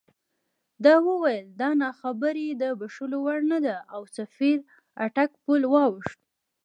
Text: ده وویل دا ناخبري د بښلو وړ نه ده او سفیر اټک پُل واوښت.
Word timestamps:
ده 0.83 0.93
وویل 1.07 1.47
دا 1.61 1.69
ناخبري 1.83 2.47
د 2.61 2.63
بښلو 2.79 3.17
وړ 3.25 3.39
نه 3.51 3.59
ده 3.65 3.75
او 3.93 4.01
سفیر 4.17 4.57
اټک 5.05 5.31
پُل 5.43 5.61
واوښت. 5.73 6.17